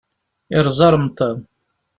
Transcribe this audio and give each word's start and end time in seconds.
Yerẓa 0.53 0.87
remḍan. 0.93 1.37